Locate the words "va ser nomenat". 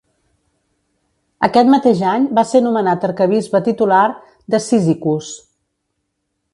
2.39-3.07